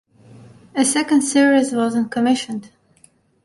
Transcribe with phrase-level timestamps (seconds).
[0.73, 2.71] A second series was not commissioned.